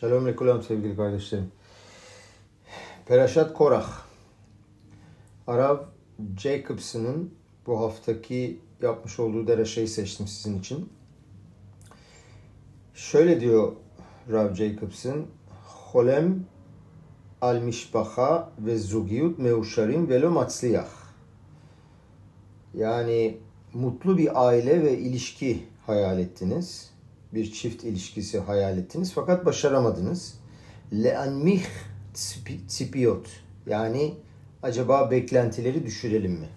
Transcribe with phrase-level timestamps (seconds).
[0.00, 1.52] Shalom lekulem sevgili kardeşlerim.
[3.06, 4.02] Perashat Korah.
[5.46, 5.78] Arav
[6.38, 7.34] Jacobson'ın
[7.66, 10.92] bu haftaki yapmış olduğu dereşeyi seçtim sizin için.
[12.94, 13.72] Şöyle diyor
[14.32, 15.26] Rav Jacobson.
[15.64, 16.44] Holem
[17.40, 20.88] al mishpacha ve zugiyut meuşarim velo matzliyah.
[22.74, 23.38] Yani
[23.74, 26.95] mutlu bir aile ve ilişki hayal ettiniz.
[27.34, 30.34] Bir çift ilişkisi hayal ettiniz fakat başaramadınız.
[30.92, 31.64] Leanmih
[32.68, 33.26] tsipiyot.
[33.66, 34.14] Yani
[34.62, 36.48] acaba beklentileri düşürelim mi?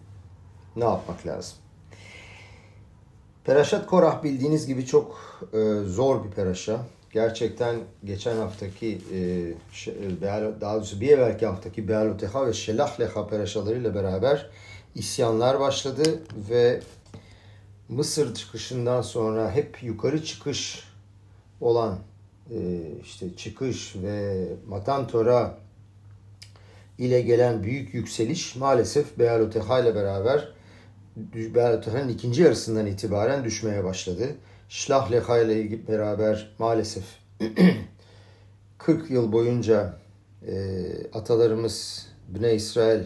[0.76, 1.58] Ne yapmak lazım?
[3.44, 5.20] Peraşat Korah bildiğiniz gibi çok
[5.54, 6.80] e, zor bir peraşa.
[7.12, 9.20] Gerçekten geçen haftaki e,
[10.62, 14.50] daha doğrusu bir evvelki haftaki Bealoteha ve Şelah Leha peraşalarıyla beraber
[14.96, 16.82] isyanlar başladı ve
[17.90, 20.84] Mısır çıkışından sonra hep yukarı çıkış
[21.62, 22.00] olan
[22.52, 25.58] e, işte çıkış ve Matan Tora
[26.98, 30.52] ile gelen büyük yükseliş maalesef Bealoteha ile beraber
[31.16, 34.36] Bealoteha'nın ikinci yarısından itibaren düşmeye başladı.
[34.70, 37.04] Şlah Leha ile beraber maalesef
[38.78, 40.00] 40 yıl boyunca
[40.48, 40.54] e,
[41.14, 43.04] atalarımız Bne İsrail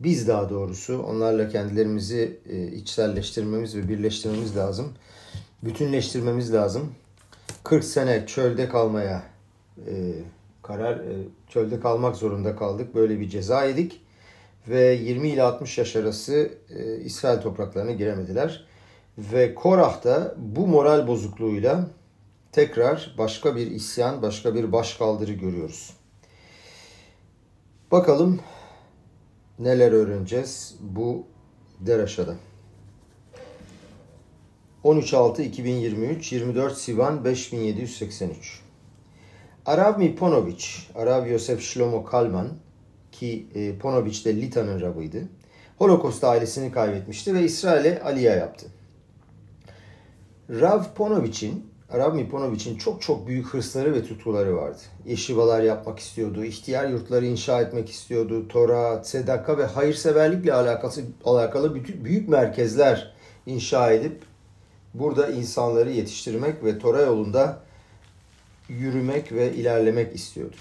[0.00, 4.92] biz daha doğrusu onlarla kendilerimizi e, içselleştirmemiz ve birleştirmemiz lazım.
[5.62, 6.92] Bütünleştirmemiz lazım.
[7.64, 9.22] 40 sene çölde kalmaya
[9.86, 10.12] e,
[10.62, 11.16] karar e,
[11.48, 12.94] çölde kalmak zorunda kaldık.
[12.94, 14.00] Böyle bir ceza yedik
[14.68, 16.50] ve 20 ile 60 yaş arası
[17.04, 18.64] İsrail topraklarına giremediler.
[19.18, 21.90] Ve Korah da bu moral bozukluğuyla
[22.52, 25.90] tekrar başka bir isyan, başka bir başkaldırı görüyoruz.
[27.90, 28.40] Bakalım
[29.58, 31.26] neler öğreneceğiz bu
[31.80, 32.34] deraşada.
[34.84, 38.60] 13.6.2023, 24 Sivan 5783.
[39.66, 42.48] Arav Miponovic, Arav Yosef Shlomo Kalman
[43.12, 45.28] ki e, Ponovic de Lita'nın rabıydı.
[45.78, 48.66] Holocaust'ta ailesini kaybetmişti ve İsrail'e aliye yaptı.
[50.50, 54.78] Rav Ponovic'in, Rav Miponovic'in çok çok büyük hırsları ve tutkuları vardı.
[55.06, 62.04] Yeşivalar yapmak istiyordu, ihtiyar yurtları inşa etmek istiyordu, Tora, Sedaka ve hayırseverlikle alakası, alakalı bütün
[62.04, 63.14] büyük merkezler
[63.46, 64.22] inşa edip
[64.94, 67.60] burada insanları yetiştirmek ve Tora yolunda
[68.68, 70.56] yürümek ve ilerlemek istiyordu.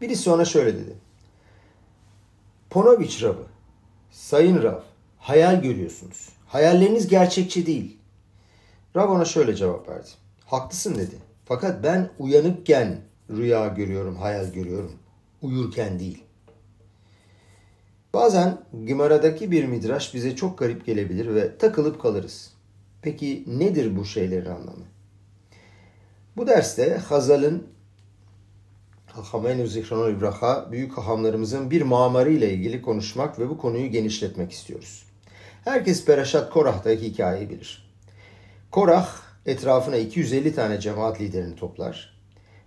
[0.00, 0.94] Birisi ona şöyle dedi.
[2.70, 3.46] Ponoviç Rabı,
[4.10, 4.80] Sayın Rav,
[5.18, 6.28] hayal görüyorsunuz.
[6.46, 7.98] Hayalleriniz gerçekçi değil.
[8.96, 10.08] Rav ona şöyle cevap verdi.
[10.46, 11.14] Haklısın dedi.
[11.44, 13.00] Fakat ben uyanıkken
[13.30, 14.92] rüya görüyorum, hayal görüyorum.
[15.42, 16.24] Uyurken değil.
[18.14, 22.54] Bazen Gimara'daki bir midraş bize çok garip gelebilir ve takılıp kalırız.
[23.02, 24.84] Peki nedir bu şeylerin anlamı?
[26.36, 27.66] Bu derste Hazal'ın
[29.06, 35.04] Hakameynu Zihronu İbraha büyük hahamlarımızın bir mamarı ile ilgili konuşmak ve bu konuyu genişletmek istiyoruz.
[35.64, 37.90] Herkes Peraşat Korah'taki hikayeyi bilir.
[38.70, 42.14] Korah etrafına 250 tane cemaat liderini toplar.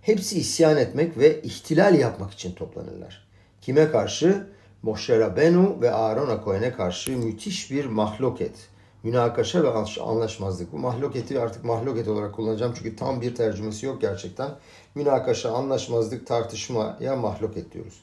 [0.02, 3.28] Hepsi isyan etmek ve ihtilal yapmak için toplanırlar.
[3.60, 4.46] Kime karşı?
[4.82, 8.68] Moshe Rabenu ve Aaron Akoyen'e karşı müthiş bir mahloket,
[9.02, 10.72] münakaşa ve anlaşmazlık.
[10.72, 14.50] Bu mahloketi artık mahloket olarak kullanacağım çünkü tam bir tercümesi yok gerçekten.
[14.94, 18.00] Münakaşa, anlaşmazlık, tartışmaya mahloket diyoruz.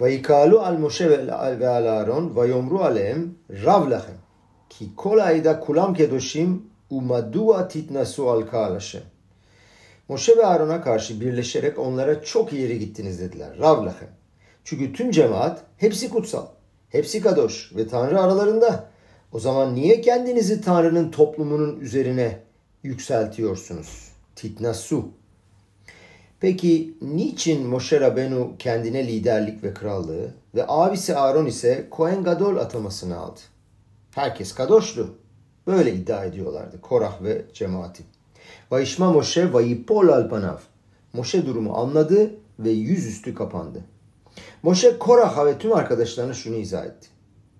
[0.00, 3.90] Vayikalu al Moshe ve al Aaron ve yomru alem rav
[4.70, 8.80] ki kol ayda kulam kedoshim umadua titnasu al kal
[10.08, 13.58] Moshe ve Aaron'a karşı birleşerek onlara çok ileri gittiniz dediler.
[13.58, 14.08] Rav lachem.
[14.64, 16.46] Çünkü tüm cemaat hepsi kutsal,
[16.88, 18.90] hepsi kadoş ve Tanrı aralarında.
[19.32, 22.38] O zaman niye kendinizi Tanrı'nın toplumunun üzerine
[22.82, 24.08] yükseltiyorsunuz?
[24.36, 25.08] Titnasu.
[26.40, 33.18] Peki niçin Moshe Rabenu kendine liderlik ve krallığı ve abisi Aaron ise Kohen Gadol atamasını
[33.18, 33.40] aldı?
[34.14, 35.14] Herkes kadoştu.
[35.66, 38.02] Böyle iddia ediyorlardı Korah ve cemaati.
[38.70, 40.56] Vayişma Moshe vayipol alpanav.
[41.12, 43.84] Moshe durumu anladı ve yüzüstü kapandı.
[44.62, 47.08] Moshe Korah'a ve tüm arkadaşlarına şunu izah etti.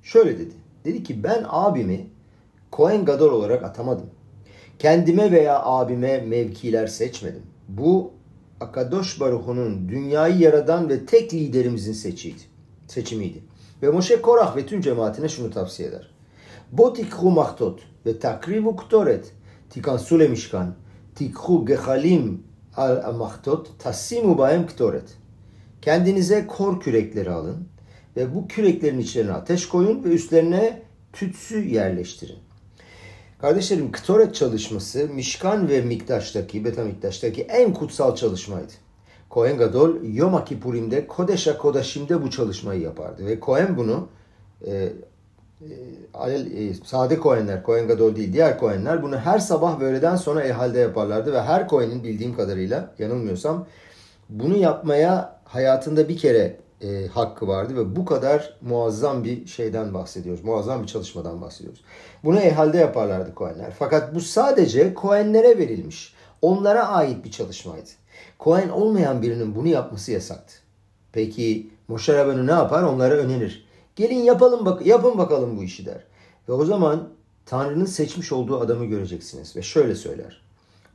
[0.03, 0.55] Şöyle dedi.
[0.85, 2.07] Dedi ki ben abimi
[2.71, 4.11] Kohen Gadol olarak atamadım.
[4.79, 7.43] Kendime veya abime mevkiler seçmedim.
[7.69, 8.13] Bu
[8.61, 12.43] Akadosh Baruhu'nun dünyayı yaradan ve tek liderimizin seçiydi,
[12.89, 13.43] seçimiydi.
[13.83, 16.11] Ve Moshe Korah ve tüm cemaatine şunu tavsiye eder.
[16.77, 19.33] Tikhu mahtot ve takrivu ktoret
[19.71, 20.75] tikansu lemişkan
[21.15, 22.43] tikhu gehalim
[22.77, 25.17] al mahtot tasimu baem ktoret.
[25.83, 27.69] Kendinize kor kürekleri alın
[28.17, 30.83] ve bu küreklerin içlerine ateş koyun ve üstlerine
[31.13, 32.39] tütsü yerleştirin.
[33.41, 38.73] Kardeşlerim Ktoret çalışması Mişkan ve Miktaş'taki, Betamiktaş'taki en kutsal çalışmaydı.
[39.29, 43.27] Kohen Gadol Yom Kippurim'de Kodeşa Kodaşim'de bu çalışmayı yapardı.
[43.27, 44.09] Ve Kohen bunu
[44.67, 44.93] e,
[46.29, 50.43] e, e, sade Kohenler, Kohen Gadol değil diğer Kohenler bunu her sabah ve öğleden sonra
[50.43, 51.33] ehalde yaparlardı.
[51.33, 53.67] Ve her Kohen'in bildiğim kadarıyla yanılmıyorsam
[54.29, 60.45] bunu yapmaya hayatında bir kere e, hakkı vardı ve bu kadar muazzam bir şeyden bahsediyoruz.
[60.45, 61.85] Muazzam bir çalışmadan bahsediyoruz.
[62.25, 63.73] Bunu ehalde yaparlardı Kohenler.
[63.79, 66.15] Fakat bu sadece Kohenlere verilmiş.
[66.43, 67.91] Onlara ait bir çalışmaydı.
[68.39, 70.55] Kohen olmayan birinin bunu yapması yasaktı.
[71.13, 72.83] Peki Rabbeinu ne yapar?
[72.83, 73.70] Onlara önerir.
[74.01, 76.05] Gelin yapalım bak yapın bakalım bu işi der.
[76.49, 77.09] Ve o zaman
[77.47, 79.57] Tanrı'nın seçmiş olduğu adamı göreceksiniz.
[79.57, 80.43] Ve şöyle söyler.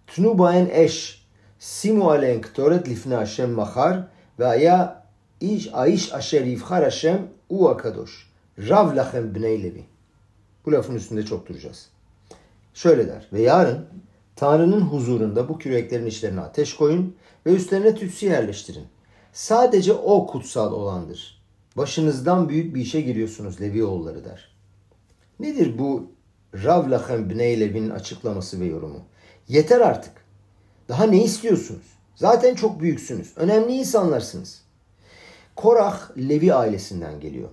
[0.07, 1.25] Tnu baen eş
[1.60, 4.07] simu alen ktoret lifne Hashem mahar
[4.40, 5.04] ve aya
[5.42, 8.30] iş aiş aşer yivhar Hashem u akadosh.
[8.60, 9.86] Rav lachem bnei levi.
[10.66, 11.90] Bu lafın üstünde çok duracağız.
[12.74, 13.28] Şöyle der.
[13.34, 13.86] Ve yarın
[14.36, 17.16] Tanrı'nın huzurunda bu küreklerin içlerine ateş koyun
[17.46, 18.86] ve üstlerine tütsü yerleştirin.
[19.34, 21.35] Sadece o kutsal olandır.
[21.75, 24.56] Başınızdan büyük bir işe giriyorsunuz Levi oğulları der.
[25.39, 26.12] Nedir bu
[26.63, 29.00] Rav Lachem Bnei Levi'nin açıklaması ve yorumu?
[29.48, 30.13] Yeter artık.
[30.89, 31.86] Daha ne istiyorsunuz?
[32.16, 33.33] Zaten çok büyüksünüz.
[33.36, 34.62] Önemli insanlarsınız.
[35.56, 37.50] Korah Levi ailesinden geliyor.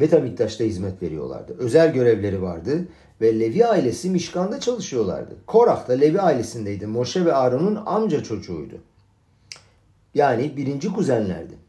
[0.00, 1.56] Betamiktaş'ta hizmet veriyorlardı.
[1.58, 2.88] Özel görevleri vardı
[3.20, 5.36] ve Levi ailesi Mişkan'da çalışıyorlardı.
[5.46, 6.86] Korah da Levi ailesindeydi.
[6.86, 8.80] Moşe ve Aaron'un amca çocuğuydu.
[10.14, 11.65] Yani birinci kuzenlerdi.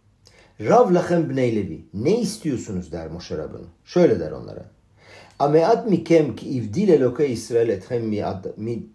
[0.62, 1.86] Rav lachem bnei Levi.
[1.94, 3.68] Ne istiyorsunuz der Moşe Rabbeinu.
[3.86, 4.66] Şöyle der onlara.
[5.40, 8.08] Ameat mikem ki ivdil eloke İsrail ethem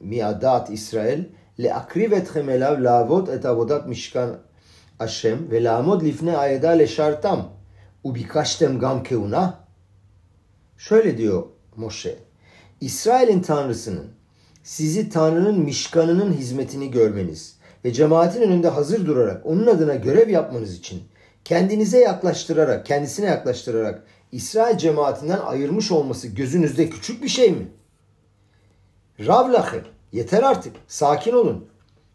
[0.00, 1.24] miadat İsrail
[1.62, 4.38] leakriv ethem elav lavot et avodat mishkan
[4.98, 7.48] Hashem ve lamod lifne ayeda leşartam
[8.04, 9.58] ubikaştem gam keuna.
[10.78, 11.42] Şöyle diyor
[11.76, 12.18] Moşe.
[12.80, 14.06] İsrail'in tanrısının
[14.62, 21.02] sizi Tanrı'nın mişkanının hizmetini görmeniz ve cemaatin önünde hazır durarak onun adına görev yapmanız için
[21.44, 24.02] kendinize yaklaştırarak, kendisine yaklaştırarak
[24.32, 27.68] İsrail cemaatinden ayırmış olması gözünüzde küçük bir şey mi?
[29.26, 31.66] Ravlahe, yeter artık, sakin olun.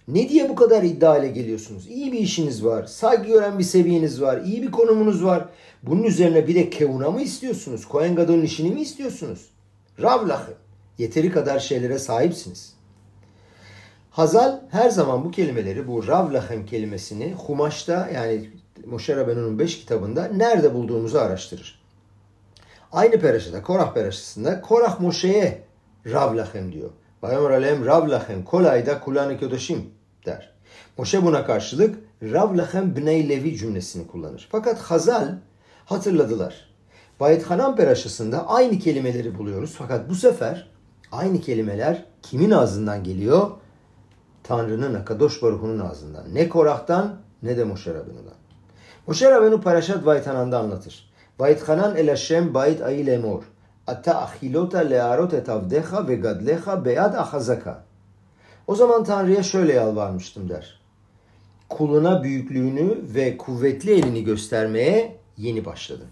[0.08, 1.88] Ne diye bu kadar iddia ile geliyorsunuz?
[1.88, 5.46] İyi bir işiniz var, saygı gören bir seviyeniz var, iyi bir konumunuz var.
[5.84, 7.86] Bunun üzerine bir de kevuna mı istiyorsunuz?
[7.86, 9.50] Kohen Gadol'un işini mi istiyorsunuz?
[10.02, 10.54] Ravlahe,
[10.98, 12.74] yeteri kadar şeylere sahipsiniz.
[14.12, 18.50] Hazal her zaman bu kelimeleri, bu Ravlahem kelimesini Humaş'ta yani
[18.86, 21.80] Moshe Rabbeinu'nun 5 kitabında nerede bulduğumuzu araştırır.
[22.92, 25.64] Aynı peraşada, Korah peraşasında Korah Moshe'ye
[26.06, 26.90] Ravlahem diyor.
[27.22, 29.90] Vayomer alem Ravlahem kolayda kulane ködoşim
[30.26, 30.54] der.
[30.98, 34.48] Moshe buna karşılık Ravlahem bnei Levi cümlesini kullanır.
[34.52, 35.28] Fakat Hazal
[35.86, 36.68] hatırladılar.
[37.20, 39.76] Bayit Hanan peraşasında aynı kelimeleri buluyoruz.
[39.78, 40.70] Fakat bu sefer
[41.12, 43.52] aynı kelimeler kimin ağzından geliyor?
[44.44, 46.36] Tanrı'nın Akadosh Baruhu'nun ağzından.
[46.36, 48.37] Ne Korah'tan ne de Moshe Rabbeinu'dan.
[49.08, 51.10] Moshe Rabbeinu Parashat Vaytanan'da anlatır.
[51.40, 53.44] Vaythanan el Hashem bayit ayil emor.
[53.88, 57.84] Ata achilota learot et avdecha ve gadlecha beyad ahazaka.
[58.68, 60.82] O zaman Tanrı'ya şöyle yalvarmıştım der.
[61.70, 66.04] Kuluna büyüklüğünü ve kuvvetli elini göstermeye yeni başladı.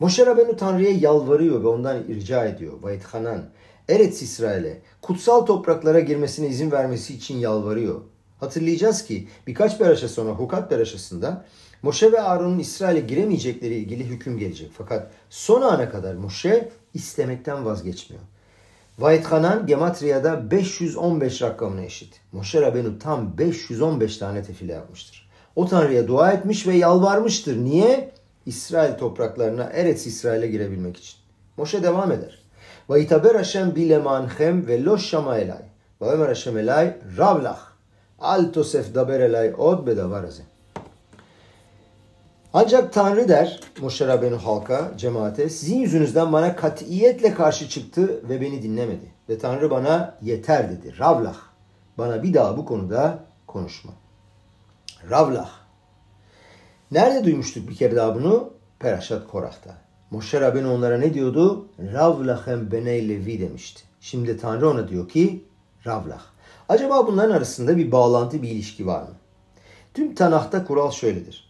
[0.00, 2.72] Moshe Rabbeinu Tanrı'ya yalvarıyor ve ondan rica ediyor.
[2.82, 3.42] Vaythanan
[3.88, 8.00] Eretz İsrail'e kutsal topraklara girmesine izin vermesi için yalvarıyor.
[8.40, 11.44] Hatırlayacağız ki birkaç peraşa sonra Hukat peraşasında
[11.84, 14.70] Moşe ve Arun'un İsrail'e giremeyecekleri ilgili hüküm gelecek.
[14.78, 18.22] Fakat son ana kadar Moşe istemekten vazgeçmiyor.
[18.98, 22.20] Vahithanan Gematriya'da 515 rakamına eşit.
[22.32, 25.28] Moşe Rabenu tam 515 tane tefile yapmıştır.
[25.56, 27.56] O Tanrı'ya dua etmiş ve yalvarmıştır.
[27.56, 28.12] Niye?
[28.46, 31.16] İsrail topraklarına Eretz İsrail'e girebilmek için.
[31.56, 32.42] Moşe devam eder.
[32.88, 35.62] Vayitaber Hashem bilemanhem ve lo şama elay.
[36.00, 37.60] Vaymer Hashem elay ravlach.
[38.20, 40.44] Al tosef daber elay od bedavar azim.
[42.56, 48.62] Ancak Tanrı der Moshe Rabbeinu halka, cemaate, sizin yüzünüzden bana katiyetle karşı çıktı ve beni
[48.62, 49.12] dinlemedi.
[49.28, 50.98] Ve Tanrı bana yeter dedi.
[50.98, 51.36] Ravlah.
[51.98, 53.92] Bana bir daha bu konuda konuşma.
[55.10, 55.50] Ravlah.
[56.90, 58.50] Nerede duymuştuk bir kere daha bunu?
[58.78, 59.74] Perashat Korah'ta.
[60.10, 61.68] Moshe Rabbeinu onlara ne diyordu?
[61.92, 63.82] Ravlachem beney levi demişti.
[64.00, 65.44] Şimdi Tanrı ona diyor ki
[65.86, 66.22] Ravlah.
[66.68, 69.14] Acaba bunların arasında bir bağlantı, bir ilişki var mı?
[69.94, 71.43] Tüm Tanah'ta kural şöyledir.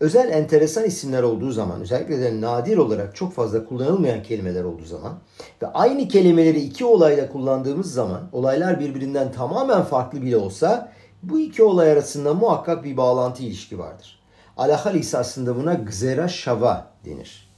[0.00, 5.18] Özel enteresan isimler olduğu zaman, özellikle de nadir olarak çok fazla kullanılmayan kelimeler olduğu zaman
[5.62, 11.62] ve aynı kelimeleri iki olayda kullandığımız zaman olaylar birbirinden tamamen farklı bile olsa bu iki
[11.62, 14.20] olay arasında muhakkak bir bağlantı ilişki vardır.
[14.56, 17.48] Alahal aslında buna gzera şava denir.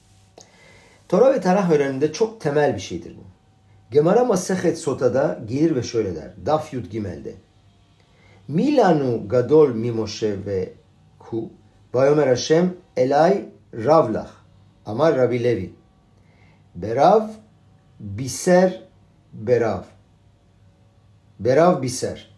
[1.09, 3.23] Tora ve tarah öğreniminde çok temel bir şeydir bu.
[3.91, 6.31] Gemara Masehet Sota'da gelir ve şöyle der.
[6.47, 7.35] Daf Yud Gimel'de.
[8.49, 10.73] Milanu gadol mi Moshe ve
[11.19, 11.51] hu.
[11.95, 14.31] Vayomer Hashem elay ravlach.
[14.87, 15.75] Amar Rabbi Levi.
[16.75, 17.29] Berav
[18.01, 18.83] biser
[19.33, 19.83] berav.
[21.41, 22.35] Berav biser.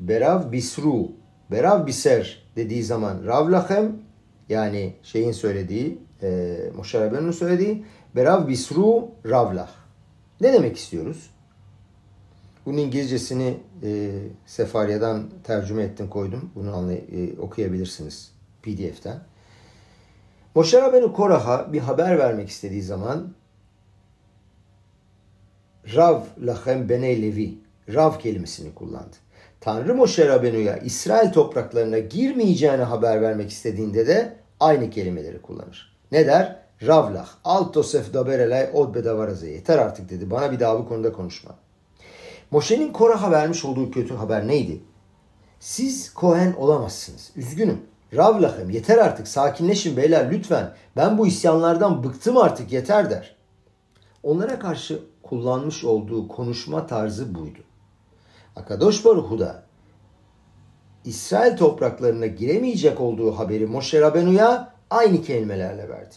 [0.00, 1.12] Berav bisru.
[1.50, 3.96] Berav biser dediği zaman ravlachem
[4.48, 6.28] yani şeyin söylediği e,
[6.94, 7.84] Rabbeinu'nun söylediği
[8.16, 9.70] Berav bisru ravlah.
[10.40, 11.30] Ne demek istiyoruz?
[12.68, 14.10] Bunun İngilizcesini e,
[14.46, 16.50] Sefaria'dan tercüme ettim koydum.
[16.54, 18.32] Bunu anlay e, okuyabilirsiniz
[18.62, 19.20] PDF'ten.
[20.54, 23.34] Moshe Rabbeinu Korah'a bir haber vermek istediği zaman
[25.94, 27.58] Rav lachem bene levi
[27.94, 29.16] Rav kelimesini kullandı.
[29.60, 35.96] Tanrı Moshe Rabbeinu'ya İsrail topraklarına girmeyeceğini haber vermek istediğinde de aynı kelimeleri kullanır.
[36.12, 36.62] Ne der?
[36.86, 39.50] Ravlah, altosef daberelay od bedavaraze.
[39.50, 40.30] Yeter artık dedi.
[40.30, 41.67] Bana bir daha bu konuda konuşma.
[42.50, 44.82] Moşe'nin Korah'a vermiş olduğu kötü haber neydi?
[45.60, 47.30] Siz Kohen olamazsınız.
[47.36, 47.82] Üzgünüm.
[48.16, 50.74] Ravlahım yeter artık sakinleşin beyler lütfen.
[50.96, 53.36] Ben bu isyanlardan bıktım artık yeter der.
[54.22, 57.58] Onlara karşı kullanmış olduğu konuşma tarzı buydu.
[58.56, 59.62] Akadosh Baruhu da
[61.04, 66.14] İsrail topraklarına giremeyecek olduğu haberi Moshe Rabenu'ya aynı kelimelerle verdi.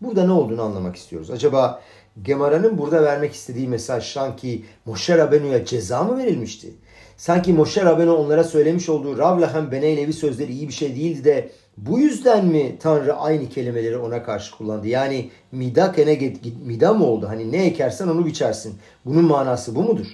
[0.00, 1.30] Burada ne olduğunu anlamak istiyoruz.
[1.30, 1.80] Acaba
[2.22, 6.74] Gemara'nın burada vermek istediği mesaj sanki Moshe Rabenu'ya ceza mı verilmişti?
[7.16, 11.98] Sanki Moshe Rabenu onlara söylemiş olduğu Ravlahem Beneylevi sözleri iyi bir şey değildi de bu
[11.98, 14.88] yüzden mi Tanrı aynı kelimeleri ona karşı kullandı?
[14.88, 17.28] Yani mida kene mida mı oldu?
[17.28, 18.78] Hani ne ekersen onu biçersin.
[19.04, 20.06] Bunun manası bu mudur?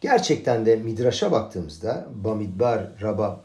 [0.00, 3.36] Gerçekten de Midraş'a baktığımızda Bamidbar, Rabab,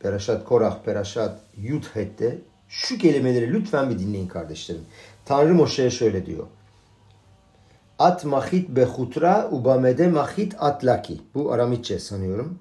[0.00, 2.38] Perashat Korah, Perashat Yudhet'te
[2.68, 4.84] şu kelimeleri lütfen bir dinleyin kardeşlerim.
[5.24, 6.46] Tanrı Moşe'ye şöyle diyor.
[7.98, 11.20] At mahit behutra ubamede mahit atlaki.
[11.34, 12.58] Bu Aramitçe sanıyorum.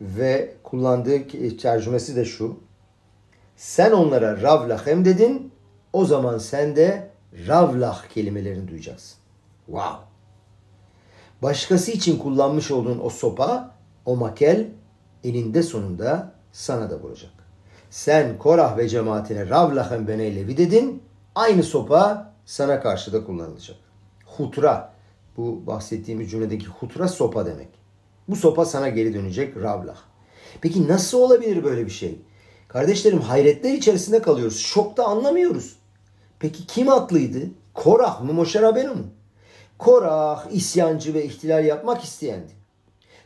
[0.00, 2.60] Ve kullandığı tercümesi de şu.
[3.56, 5.52] Sen onlara ravlahem dedin.
[5.92, 7.10] O zaman sen de
[7.48, 9.18] ravlah kelimelerini duyacaksın.
[9.66, 9.98] Wow.
[11.42, 14.66] Başkası için kullanmış olduğun o sopa, o makel
[15.24, 17.30] eninde sonunda sana da vuracak.
[17.90, 21.02] Sen Korah ve cemaatine ravlahem beneylevi dedin.
[21.38, 23.76] Aynı sopa sana karşı da kullanılacak.
[24.26, 24.92] Hutra.
[25.36, 27.68] Bu bahsettiğimiz cümledeki hutra sopa demek.
[28.28, 29.96] Bu sopa sana geri dönecek ravlah.
[30.60, 32.18] Peki nasıl olabilir böyle bir şey?
[32.68, 34.58] Kardeşlerim hayretler içerisinde kalıyoruz.
[34.58, 35.76] Şokta anlamıyoruz.
[36.38, 37.38] Peki kim haklıydı?
[37.74, 39.06] Korah mı Moşe Rabenu mu?
[39.78, 42.52] Korah isyancı ve ihtilal yapmak isteyendi.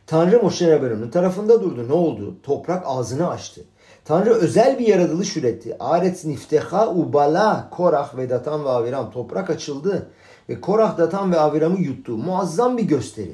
[0.07, 1.87] Tanrı Moşe Rabenu'nun tarafında durdu.
[1.89, 2.35] Ne oldu?
[2.43, 3.61] Toprak ağzını açtı.
[4.05, 5.75] Tanrı özel bir yaratılış üretti.
[5.79, 9.11] Aret nifteha ubala Korah ve Datan ve Aviram.
[9.11, 10.09] Toprak açıldı
[10.49, 12.17] ve Korah, Datan ve Aviram'ı yuttu.
[12.17, 13.33] Muazzam bir gösteri.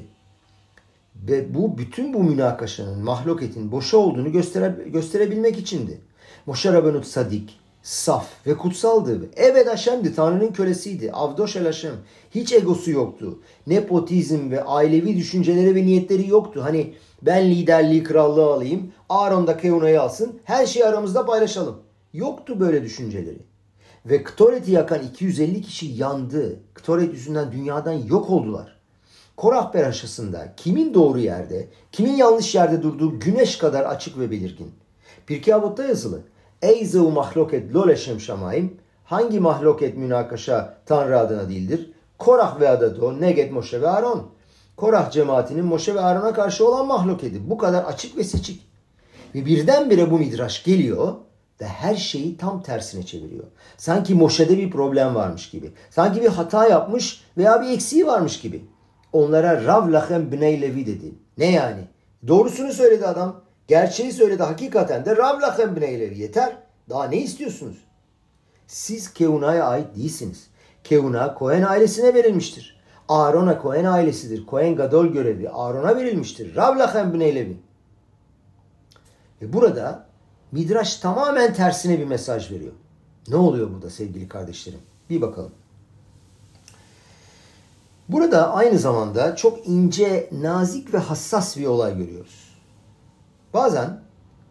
[1.16, 6.00] Ve bu bütün bu münakaşanın, mahluketin boşa olduğunu göstere, gösterebilmek içindi.
[6.46, 9.20] Moşe Rabbeinu sadik, saf ve kutsaldı.
[9.36, 11.12] Evet Haşem'di, Tanrı'nın kölesiydi.
[11.12, 11.94] Avdoş el Haşem.
[12.30, 13.38] Hiç egosu yoktu.
[13.66, 16.60] Nepotizm ve ailevi düşünceleri ve niyetleri yoktu.
[16.64, 21.76] Hani ben liderliği, krallığı alayım, Aaron da Keuna'yı alsın, her şeyi aramızda paylaşalım.
[22.12, 23.38] Yoktu böyle düşünceleri.
[24.06, 26.60] Ve Ktoret'i yakan 250 kişi yandı.
[26.74, 28.76] Ktoret yüzünden dünyadan yok oldular.
[29.36, 34.72] Korah Beraşası'nda kimin doğru yerde, kimin yanlış yerde durduğu güneş kadar açık ve belirgin.
[35.26, 36.20] Pirkei Avot'ta yazılı.
[36.62, 38.76] Eyzehu mahloket lo leşem şamayim.
[39.04, 41.92] Hangi mahloket münakaşa Tanrı adına değildir?
[42.18, 44.26] Korah ve Adado, Neget, Moşe ve Aaron.
[44.76, 47.50] Korah cemaatinin Moşe ve Aaron'a karşı olan mahluketi.
[47.50, 48.69] Bu kadar açık ve seçik.
[49.34, 51.14] Ve birdenbire bu midraş geliyor
[51.60, 53.44] ve her şeyi tam tersine çeviriyor.
[53.76, 55.72] Sanki Moşe'de bir problem varmış gibi.
[55.90, 58.64] Sanki bir hata yapmış veya bir eksiği varmış gibi.
[59.12, 61.14] Onlara Rav Lachem Bnei Levi dedi.
[61.38, 61.80] Ne yani?
[62.28, 63.40] Doğrusunu söyledi adam.
[63.68, 66.18] Gerçeği söyledi hakikaten de Rav Lachem Bnei Levi.
[66.18, 66.56] Yeter.
[66.90, 67.76] Daha ne istiyorsunuz?
[68.66, 70.46] Siz Keuna'ya ait değilsiniz.
[70.84, 72.80] Keuna Kohen ailesine verilmiştir.
[73.08, 74.46] Aaron'a Kohen ailesidir.
[74.46, 76.56] Kohen Gadol görevi Aaron'a verilmiştir.
[76.56, 77.56] Rav Lachem Bnei Levi.
[79.42, 80.10] Ve burada
[80.52, 82.72] Midraş tamamen tersine bir mesaj veriyor.
[83.28, 84.80] Ne oluyor burada sevgili kardeşlerim?
[85.10, 85.52] Bir bakalım.
[88.08, 92.56] Burada aynı zamanda çok ince, nazik ve hassas bir olay görüyoruz.
[93.54, 94.00] Bazen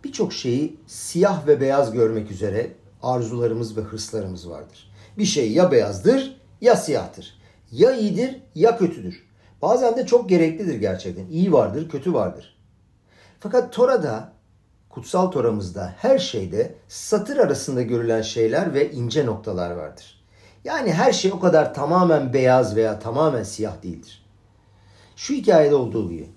[0.04, 4.92] birçok şeyi siyah ve beyaz görmek üzere arzularımız ve hırslarımız vardır.
[5.18, 7.40] Bir şey ya beyazdır ya siyahtır.
[7.72, 9.30] Ya iyidir ya kötüdür.
[9.62, 11.28] Bazen de çok gereklidir gerçekten.
[11.28, 12.58] İyi vardır, kötü vardır.
[13.40, 14.34] Fakat Tora'da
[15.00, 20.24] kutsal Toramızda her şeyde satır arasında görülen şeyler ve ince noktalar vardır.
[20.64, 24.26] Yani her şey o kadar tamamen beyaz veya tamamen siyah değildir.
[25.16, 26.30] Şu hikayede olduğu gibi.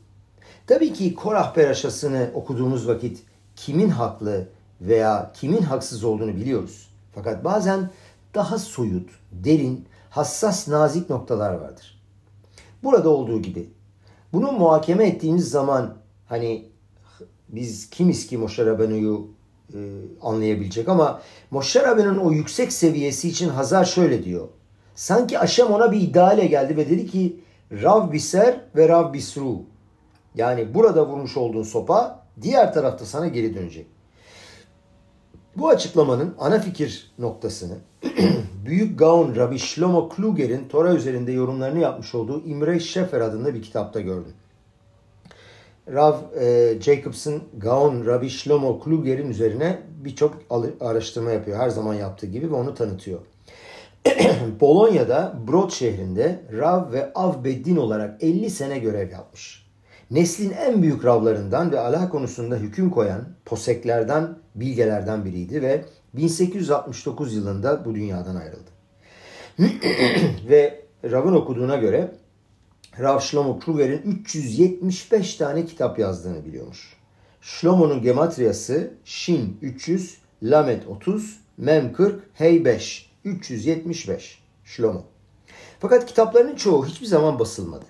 [0.67, 3.23] Tabii ki Korah Peraşası'nı okuduğumuz vakit
[3.57, 4.49] kimin haklı
[4.81, 6.89] veya kimin haksız olduğunu biliyoruz.
[7.15, 7.91] Fakat bazen
[8.35, 12.03] daha soyut, derin, hassas, nazik noktalar vardır.
[12.83, 13.71] Burada olduğu gibi.
[14.33, 15.95] Bunu muhakeme ettiğimiz zaman
[16.27, 16.72] hani
[17.53, 19.27] biz kimiz ki Moshe Rabbeinu'yu
[19.75, 19.79] e,
[20.23, 24.49] anlayabilecek ama Moshe Rabbeinu'nun o yüksek seviyesi için Hazar şöyle diyor.
[24.95, 27.37] Sanki Aşem ona bir iddia ile geldi ve dedi ki
[27.73, 29.63] Rav Biser ve Rav Bisru.
[30.35, 33.87] Yani burada vurmuş olduğun sopa diğer tarafta sana geri dönecek.
[35.57, 37.79] Bu açıklamanın ana fikir noktasını
[38.67, 44.01] Büyük Gaon Rabbi Shlomo Kluger'in Tora üzerinde yorumlarını yapmış olduğu İmre Şefer adında bir kitapta
[44.01, 44.33] gördüm.
[45.89, 50.39] Rav e, Jacobson Gaon Rabbi Shlomo Kluger'in üzerine birçok
[50.81, 51.59] araştırma yapıyor.
[51.59, 53.21] Her zaman yaptığı gibi ve onu tanıtıyor.
[54.61, 59.67] Polonya'da Brod şehrinde Rav ve Av Beddin olarak 50 sene görev yapmış.
[60.11, 65.85] Neslin en büyük ravlarından ve Allah konusunda hüküm koyan poseklerden, bilgelerden biriydi ve
[66.15, 68.71] 1869 yılında bu dünyadan ayrıldı.
[70.49, 72.11] ve Rav'ın okuduğuna göre
[73.01, 76.97] Rav Shlomo Kruger'in 375 tane kitap yazdığını biliyormuş.
[77.41, 83.13] Shlomo'nun gematriyası Shin 300, Lamet 30, Mem 40, Hey 5.
[83.25, 85.03] 375 Shlomo.
[85.81, 87.85] Fakat kitaplarının çoğu hiçbir zaman basılmadı.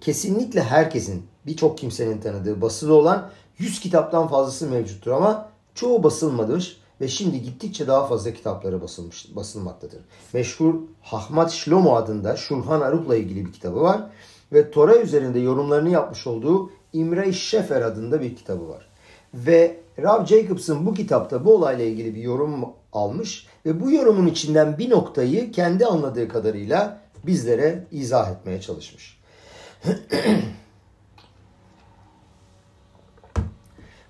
[0.00, 7.08] Kesinlikle herkesin, birçok kimsenin tanıdığı basılı olan 100 kitaptan fazlası mevcuttur ama çoğu basılmadır ve
[7.08, 10.00] şimdi gittikçe daha fazla kitapları basılmış, basılmaktadır.
[10.32, 14.10] Meşhur Hahmat Shlomo adında Şulhan Aruh'la ilgili bir kitabı var
[14.52, 18.88] ve Tora üzerinde yorumlarını yapmış olduğu İmre Şefer adında bir kitabı var.
[19.34, 24.78] Ve Rav Jacobson bu kitapta bu olayla ilgili bir yorum almış ve bu yorumun içinden
[24.78, 29.20] bir noktayı kendi anladığı kadarıyla bizlere izah etmeye çalışmış.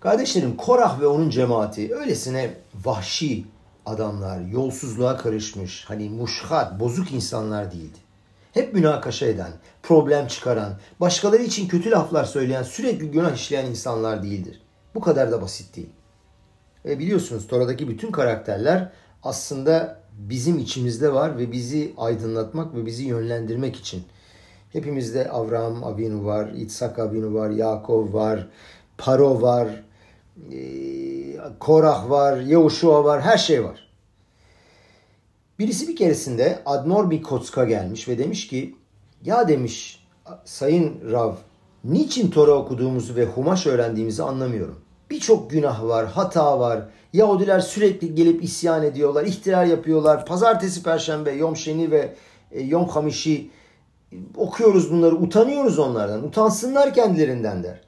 [0.00, 3.44] Kardeşlerim Korah ve onun cemaati öylesine vahşi
[3.86, 7.98] adamlar, yolsuzluğa karışmış, hani muşhat, bozuk insanlar değildi.
[8.56, 14.62] Hep münakaşa eden, problem çıkaran, başkaları için kötü laflar söyleyen, sürekli günah işleyen insanlar değildir.
[14.94, 15.90] Bu kadar da basit değil.
[16.84, 18.92] Ve biliyorsunuz Tora'daki bütün karakterler
[19.22, 24.02] aslında bizim içimizde var ve bizi aydınlatmak ve bizi yönlendirmek için.
[24.72, 28.48] Hepimizde Avraham Avinu var, İtsak Avinu var, Yakov var,
[28.98, 29.84] Paro var,
[30.52, 30.58] e,
[31.60, 33.85] Korah var, Yehuşua var, her şey var.
[35.58, 38.76] Birisi bir keresinde Admor Kotska gelmiş ve demiş ki
[39.24, 40.06] ya demiş
[40.44, 41.34] Sayın Rav
[41.84, 44.80] niçin Tora okuduğumuzu ve Humaş öğrendiğimizi anlamıyorum.
[45.10, 46.88] Birçok günah var, hata var.
[47.12, 50.26] Yahudiler sürekli gelip isyan ediyorlar, ihtilal yapıyorlar.
[50.26, 52.14] Pazartesi, perşembe, Yom Şeni ve
[52.50, 53.50] e, Yom Hamişi
[54.36, 56.24] okuyoruz bunları, utanıyoruz onlardan.
[56.24, 57.80] Utansınlar kendilerinden der.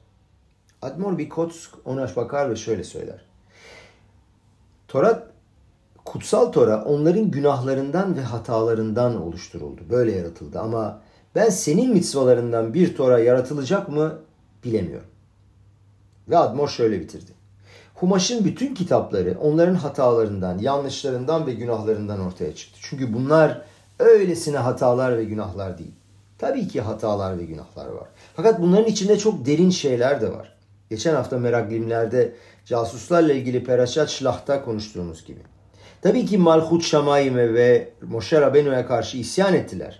[0.81, 3.25] Admor Bikotsk ona bakar ve şöyle söyler.
[4.87, 5.28] Tora,
[6.09, 9.81] kutsal Tora onların günahlarından ve hatalarından oluşturuldu.
[9.89, 11.01] Böyle yaratıldı ama
[11.35, 14.19] ben senin mitzvalarından bir Tora yaratılacak mı
[14.63, 15.07] bilemiyorum.
[16.29, 17.31] Ve Admor şöyle bitirdi.
[17.95, 22.79] Humaş'ın bütün kitapları onların hatalarından, yanlışlarından ve günahlarından ortaya çıktı.
[22.81, 23.61] Çünkü bunlar
[23.99, 25.95] öylesine hatalar ve günahlar değil.
[26.37, 28.07] Tabii ki hatalar ve günahlar var.
[28.35, 30.57] Fakat bunların içinde çok derin şeyler de var.
[30.89, 35.39] Geçen hafta meraklimlerde casuslarla ilgili Peraşat Şlah'ta konuştuğumuz gibi.
[36.01, 39.99] Tabii ki Malhut Şamayime ve Moshe Rabenu'ya karşı isyan ettiler.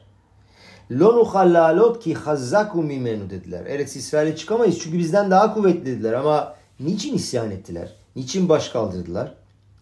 [0.92, 3.66] Lo nuhallalot ki hazzaku mimenu dediler.
[3.66, 7.96] Eretz İsrail'e çıkamayız çünkü bizden daha kuvvetli dediler ama niçin isyan ettiler?
[8.16, 9.36] Niçin baş kaldırdılar?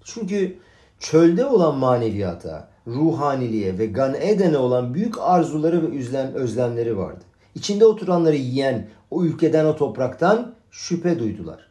[0.04, 0.58] Çünkü
[1.00, 7.24] çölde olan maneviyata, ruhaniliğe ve Gan Eden'e olan büyük arzuları ve özlem, özlemleri vardı.
[7.56, 11.67] İçinde oturanları yiyen o ülkeden o topraktan şüphe duydular.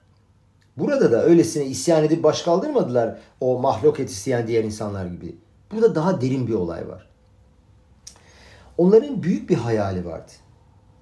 [0.77, 5.37] Burada da öylesine isyan edip baş kaldırmadılar o mahlukat isteyen diğer insanlar gibi.
[5.73, 7.09] Burada daha derin bir olay var.
[8.79, 10.33] Onların büyük bir hayali vardı.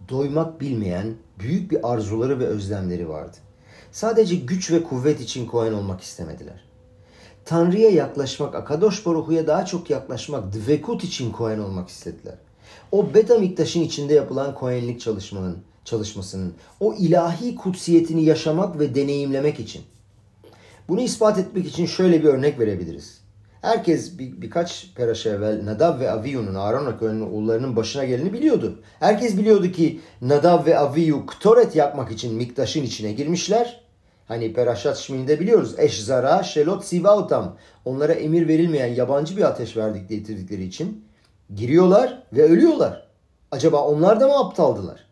[0.09, 3.37] Doymak bilmeyen büyük bir arzuları ve özlemleri vardı.
[3.93, 6.65] Sadece güç ve kuvvet için Kohen olmak istemediler.
[7.45, 12.35] Tanrı'ya yaklaşmak, Akadosh Baruhu'ya daha çok yaklaşmak, dvekut için Kohen olmak istediler.
[12.93, 19.83] O Beta Miktaş'ın içinde yapılan Kohenlik çalışmanın, çalışmasının, o ilahi kutsiyetini yaşamak ve deneyimlemek için.
[20.88, 23.25] Bunu ispat etmek için şöyle bir örnek verebiliriz.
[23.64, 28.83] Herkes bir, birkaç peraş evvel Nadav ve Aviyu'nun Aaron Akön'ün oğullarının başına geleni biliyordu.
[29.01, 33.85] Herkes biliyordu ki Nadav ve Aviyu ktoret yapmak için Miktaş'ın içine girmişler.
[34.29, 35.75] Hani Peraşat Şmini'de biliyoruz.
[35.79, 37.57] Eşzara, Şelot, Sivautam.
[37.85, 41.05] Onlara emir verilmeyen yabancı bir ateş verdik getirdikleri için.
[41.55, 43.07] Giriyorlar ve ölüyorlar.
[43.51, 45.07] Acaba onlar da mı aptaldılar?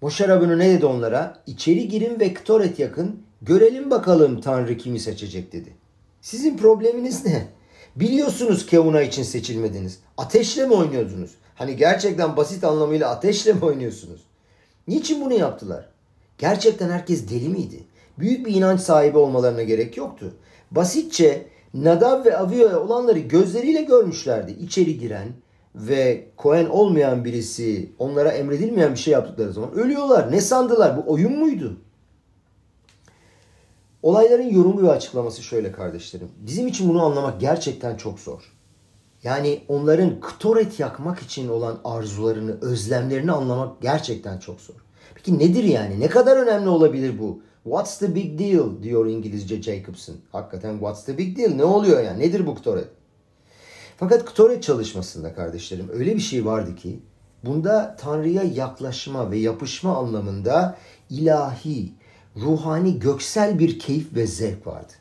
[0.00, 1.38] Moşe Rabbeinu ne dedi onlara?
[1.46, 3.22] İçeri girin ve Ktoret yakın.
[3.42, 5.72] Görelim bakalım Tanrı kimi seçecek dedi.
[6.20, 7.46] Sizin probleminiz ne?
[7.96, 9.98] Biliyorsunuz Kevuna için seçilmediniz.
[10.18, 11.30] Ateşle mi oynuyordunuz?
[11.54, 14.20] Hani gerçekten basit anlamıyla ateşle mi oynuyorsunuz?
[14.88, 15.88] Niçin bunu yaptılar?
[16.38, 17.84] Gerçekten herkes deli miydi?
[18.18, 20.34] Büyük bir inanç sahibi olmalarına gerek yoktu.
[20.70, 24.52] Basitçe Nadav ve Avio'ya olanları gözleriyle görmüşlerdi.
[24.52, 25.28] İçeri giren
[25.74, 30.32] ve Kohen olmayan birisi onlara emredilmeyen bir şey yaptıkları zaman ölüyorlar.
[30.32, 30.96] Ne sandılar?
[30.96, 31.76] Bu oyun muydu?
[34.02, 36.28] Olayların yorumu ve açıklaması şöyle kardeşlerim.
[36.46, 38.52] Bizim için bunu anlamak gerçekten çok zor.
[39.22, 44.74] Yani onların ktoret yakmak için olan arzularını, özlemlerini anlamak gerçekten çok zor.
[45.14, 46.00] Peki nedir yani?
[46.00, 47.42] Ne kadar önemli olabilir bu?
[47.64, 50.16] What's the big deal diyor İngilizce Jacobson.
[50.32, 51.54] Hakikaten what's the big deal?
[51.54, 52.20] Ne oluyor yani?
[52.20, 52.88] Nedir bu ktoret?
[53.96, 57.00] Fakat ktoret çalışmasında kardeşlerim öyle bir şey vardı ki
[57.44, 60.76] bunda Tanrı'ya yaklaşma ve yapışma anlamında
[61.10, 61.92] ilahi,
[62.36, 64.92] ruhani, göksel bir keyif ve zevk vardı.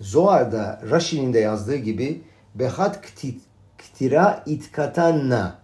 [0.00, 2.22] Zohar'da Rashi'nin de yazdığı gibi
[2.54, 3.00] Behat
[3.78, 5.58] ktira itkatanna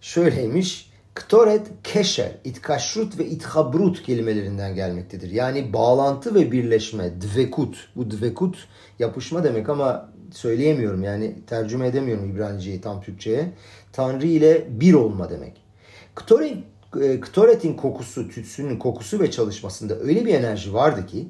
[0.00, 0.88] şöyleymiş.
[1.14, 5.30] Ktoret keşer, itkaşrut ve ithabrut kelimelerinden gelmektedir.
[5.30, 7.88] Yani bağlantı ve birleşme, dvekut.
[7.96, 13.52] Bu dvekut yapışma demek ama söyleyemiyorum yani tercüme edemiyorum İbranice'yi tam Türkçe'ye.
[13.92, 15.62] Tanrı ile bir olma demek.
[16.14, 16.56] Ktoret,
[17.02, 21.28] e, ktoretin kokusu, tütsünün kokusu ve çalışmasında öyle bir enerji vardı ki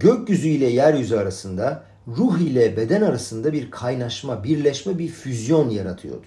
[0.00, 6.26] gökyüzü ile yeryüzü arasında ruh ile beden arasında bir kaynaşma, birleşme, bir füzyon yaratıyordu.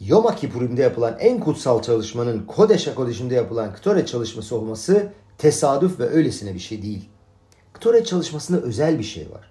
[0.00, 6.54] Yom Kippur'imde yapılan en kutsal çalışmanın Kodeş Kodeş'imde yapılan Ktoret çalışması olması tesadüf ve öylesine
[6.54, 7.08] bir şey değil.
[7.72, 9.50] Ktoret çalışmasında özel bir şey var.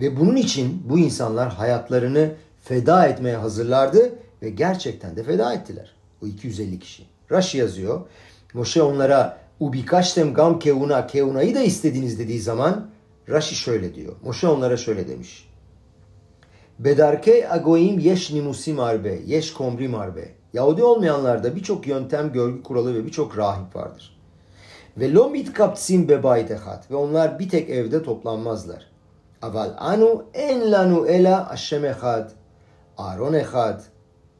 [0.00, 2.30] Ve bunun için bu insanlar hayatlarını
[2.64, 5.94] feda etmeye hazırlardı ve gerçekten de feda ettiler.
[6.22, 7.02] O 250 kişi.
[7.30, 8.00] Rashi yazıyor.
[8.54, 12.90] Moshe onlara ubikaştem gam keuna keuna'yı da istediniz dediği zaman
[13.28, 14.12] Rashi şöyle diyor.
[14.24, 15.48] Moshe onlara şöyle demiş.
[16.78, 20.28] Bedarke agoim yeş nimusim arbe, yeş komrim arbe.
[20.52, 24.18] Yahudi olmayanlarda birçok yöntem, görgü kuralı ve birçok rahip vardır.
[24.96, 26.90] Ve lo mitkaptsim bebayt ehat.
[26.90, 28.86] Ve onlar bir tek evde toplanmazlar.
[29.42, 32.30] Aval anu en lanu ela Hashem echad,
[32.98, 33.80] Aaron echad,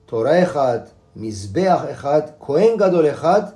[0.07, 3.53] Torah echad, Mizbeach echad, Kohen gadol echad.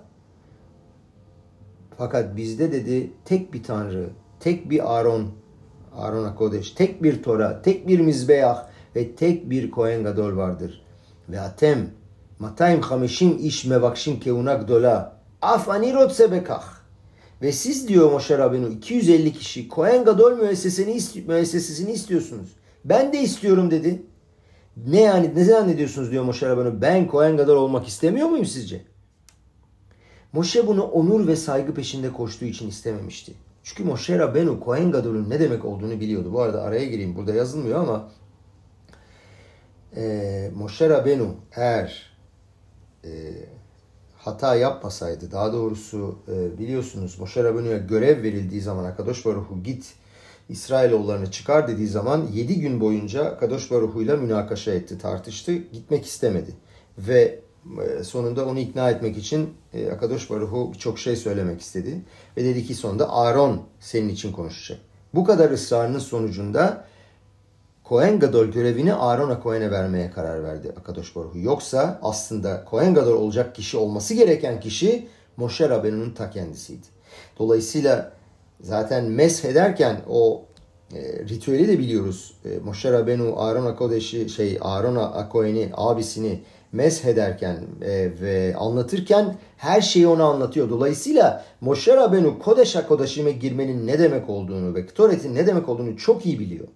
[1.99, 5.29] Fakat bizde dedi tek bir tanrı, tek bir Aaron,
[5.97, 8.59] Aaron Akodeş, tek bir Tora, tek bir Mizbeach
[8.97, 10.83] ve tek bir Kohen Gadol vardır.
[11.29, 11.91] Ve atem,
[12.39, 16.82] matayim hameşim iş mevakşim keuna gdola, af ani rotse bekah.
[17.43, 22.57] Ve siz diyor Moshe Rabbeinu 250 kişi Kohen Gadol müessesesini, müessesesini istiyorsunuz.
[22.85, 24.03] Ben de istiyorum dedi.
[24.87, 26.83] Ne yani ne zannediyorsunuz diyor Moshe Rabbeinu.
[26.83, 28.83] Ben Kohen Gadol olmak istemiyor muyum sizce?
[30.33, 33.33] Moshe bunu onur ve saygı peşinde koştuğu için istememişti.
[33.63, 36.33] Çünkü Moshe Rabbeinu Kohen Gadol'un ne demek olduğunu biliyordu.
[36.33, 38.11] Bu arada araya gireyim burada yazılmıyor ama
[39.97, 42.17] e, Moshe Rabbeinu eğer
[43.05, 43.11] e,
[44.25, 49.95] hata yapmasaydı daha doğrusu e, biliyorsunuz Moshe Rabbeinu'ya görev verildiği zaman Akadosh Baruhu git
[50.49, 56.51] İsrailoğullarını çıkar dediği zaman 7 gün boyunca Kadosh Baruhu'yla münakaşa etti, tartıştı, gitmek istemedi.
[56.99, 57.41] Ve
[57.83, 62.03] e, sonunda onu ikna etmek için e, Akadosh Baruhu birçok şey söylemek istedi.
[62.37, 64.81] Ve dedi ki sonunda Aaron senin için konuşacak.
[65.15, 66.85] Bu kadar ısrarının sonucunda
[67.93, 71.39] Kohen Gadol görevini Aaron'a Kohen'e vermeye karar verdi Akadosh Baruhu.
[71.39, 76.87] Yoksa aslında Kohen Gadol olacak kişi olması gereken kişi Moshe Rabbeinu'nun ta kendisiydi.
[77.39, 78.13] Dolayısıyla
[78.61, 80.43] zaten mesh ederken o
[80.95, 82.35] e, ritüeli de biliyoruz.
[82.45, 89.81] E, Moshe Rabbeinu Aaron Akodeş'i şey Aaron Akohen'i abisini mesh ederken e, ve anlatırken her
[89.81, 90.71] şeyi ona anlatıyor.
[90.71, 96.27] Dolayısıyla Moshe Rabbeinu Kodeş Akodeş'ime girmenin ne demek olduğunu ve Ktoret'in ne demek olduğunu çok
[96.27, 96.69] iyi biliyor.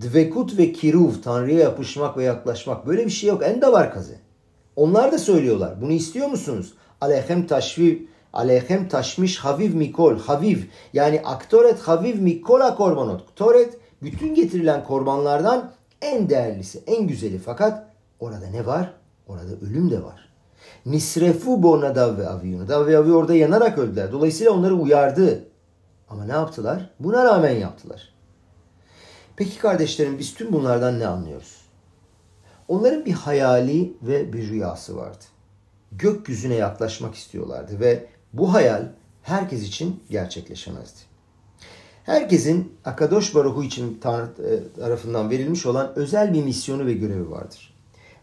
[0.00, 3.42] Dvekut ve kiruv, Tanrı'ya yapışmak ve yaklaşmak böyle bir şey yok.
[3.44, 4.14] En de var kazı.
[4.76, 5.80] Onlar da söylüyorlar.
[5.80, 6.74] Bunu istiyor musunuz?
[7.00, 7.98] Aleyhem taşviv,
[8.32, 10.58] aleyhem taşmış haviv mikol, haviv.
[10.92, 13.20] Yani aktoret haviv mikola korbanot.
[13.20, 17.38] Aktoret bütün getirilen korbanlardan en değerlisi, en güzeli.
[17.38, 17.86] Fakat
[18.20, 18.92] orada ne var?
[19.28, 20.28] Orada ölüm de var.
[20.86, 22.58] Nisrefu bo nadav ve aviyu.
[22.58, 24.12] Nadav ve aviyu orada yanarak öldüler.
[24.12, 25.44] Dolayısıyla onları uyardı.
[26.08, 26.90] Ama ne yaptılar?
[27.00, 28.15] Buna rağmen yaptılar.
[29.36, 31.56] Peki kardeşlerim biz tüm bunlardan ne anlıyoruz?
[32.68, 35.24] Onların bir hayali ve bir rüyası vardı.
[35.92, 38.88] Gökyüzüne yaklaşmak istiyorlardı ve bu hayal
[39.22, 40.98] herkes için gerçekleşemezdi.
[42.04, 47.74] Herkesin Akadosh Baruhu için Tanrı e, tarafından verilmiş olan özel bir misyonu ve görevi vardır.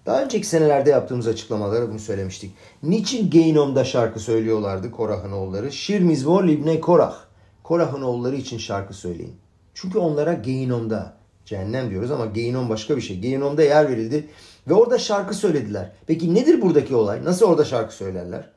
[0.06, 2.54] Daha önceki senelerde yaptığımız açıklamalarda bunu söylemiştik.
[2.84, 5.72] Niçin Geynom'da şarkı söylüyorlardı Korah'ın oğulları?
[5.72, 7.16] Şir Mizmor Libne Korah.
[7.64, 9.36] Korah'ın oğulları için şarkı söyleyin.
[9.74, 11.14] Çünkü onlara Geynom'da,
[11.46, 13.20] cehennem diyoruz ama Geynom başka bir şey.
[13.20, 14.30] Geynom'da yer verildi
[14.68, 15.92] ve orada şarkı söylediler.
[16.08, 17.26] Peki nedir buradaki olay?
[17.26, 18.50] Nasıl orada şarkı söylerler?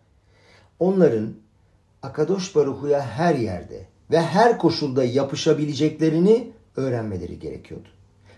[0.79, 1.35] Onların
[2.03, 7.89] Akadosh Baruhu'ya her yerde ve her koşulda yapışabileceklerini öğrenmeleri gerekiyordu.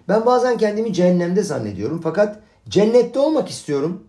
[0.09, 4.05] Ben bazen kendimi cehennemde zannediyorum fakat cennette olmak istiyorum.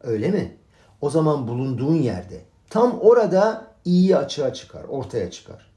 [0.00, 0.56] Öyle mi?
[1.00, 5.71] O zaman bulunduğun yerde tam orada iyi açığa çıkar, ortaya çıkar.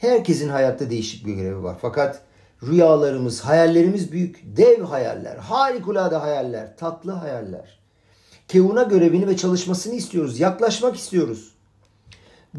[0.00, 1.76] Herkesin hayatta değişik bir görevi var.
[1.80, 2.22] Fakat
[2.62, 7.78] rüyalarımız, hayallerimiz büyük, dev hayaller, harikulade hayaller, tatlı hayaller.
[8.48, 11.54] Kevuna görevini ve çalışmasını istiyoruz, yaklaşmak istiyoruz.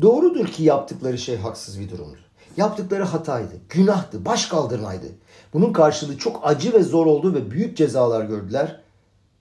[0.02, 2.18] Doğrudur ki yaptıkları şey haksız bir durumdu.
[2.58, 5.08] Yaptıkları hataydı, günahtı, baş kaldırmaydı.
[5.54, 8.82] Bunun karşılığı çok acı ve zor oldu ve büyük cezalar gördüler.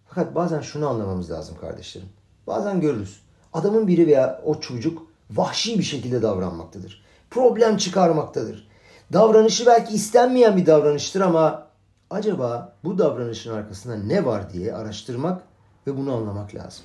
[0.08, 2.08] Fakat bazen şunu anlamamız lazım kardeşlerim.
[2.46, 3.20] Bazen görürüz.
[3.52, 7.09] Adamın biri veya o çocuk vahşi bir şekilde davranmaktadır.
[7.30, 8.68] Problem çıkarmaktadır.
[9.12, 11.66] Davranışı belki istenmeyen bir davranıştır ama
[12.10, 15.42] acaba bu davranışın arkasında ne var diye araştırmak
[15.86, 16.84] ve bunu anlamak lazım.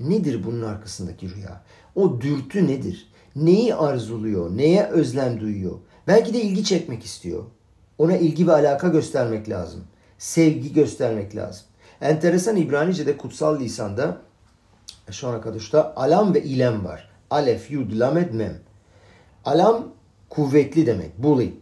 [0.00, 1.62] Nedir bunun arkasındaki rüya?
[1.94, 3.12] O dürtü nedir?
[3.36, 4.56] Neyi arzuluyor?
[4.56, 5.78] Neye özlem duyuyor?
[6.06, 7.44] Belki de ilgi çekmek istiyor.
[7.98, 9.84] Ona ilgi ve alaka göstermek lazım.
[10.18, 11.66] Sevgi göstermek lazım.
[12.00, 14.16] Enteresan İbranice'de kutsal lisanda
[15.10, 17.10] şu ana kadar alam ve ilem var.
[17.30, 18.69] Alef, yud, lamed, mem.
[19.44, 19.88] Alam
[20.28, 21.54] kuvvetli demek, bully.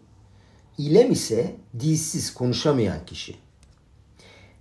[0.78, 3.36] İlem ise dilsiz, konuşamayan kişi.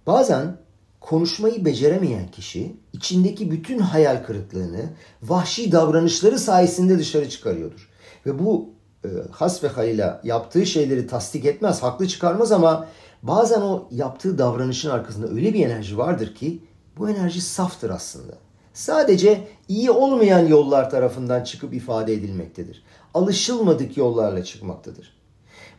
[0.07, 0.57] Bazen
[0.99, 4.89] konuşmayı beceremeyen kişi içindeki bütün hayal kırıklığını
[5.23, 7.89] vahşi davranışları sayesinde dışarı çıkarıyordur.
[8.25, 8.69] Ve bu
[9.05, 12.87] e, has ve halila yaptığı şeyleri tasdik etmez, haklı çıkarmaz ama
[13.23, 16.63] bazen o yaptığı davranışın arkasında öyle bir enerji vardır ki
[16.97, 18.33] bu enerji saftır aslında.
[18.73, 22.83] Sadece iyi olmayan yollar tarafından çıkıp ifade edilmektedir.
[23.13, 25.17] Alışılmadık yollarla çıkmaktadır.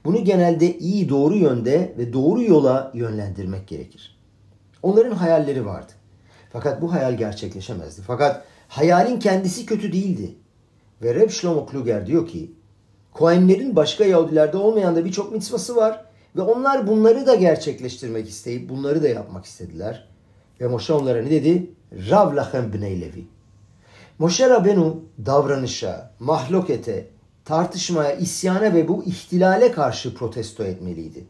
[0.04, 4.18] Bunu genelde iyi doğru yönde ve doğru yola yönlendirmek gerekir.
[4.82, 5.92] Onların hayalleri vardı.
[6.52, 8.02] Fakat bu hayal gerçekleşemezdi.
[8.06, 10.34] Fakat hayalin kendisi kötü değildi.
[11.02, 12.52] Ve Reb Shlomo Kluger diyor ki,
[13.12, 16.04] Kohenlerin başka Yahudilerde olmayan da birçok mitzvası var.
[16.36, 20.08] Ve onlar bunları da gerçekleştirmek isteyip bunları da yapmak istediler.
[20.60, 21.70] Ve Moshe onlara ne dedi?
[22.10, 23.26] Rav lachem bnei Levi.
[24.18, 27.06] Moshe Rabenu davranışa, mahlokete,
[27.48, 31.24] tartışmaya, isyana ve bu ihtilale karşı protesto etmeliydi.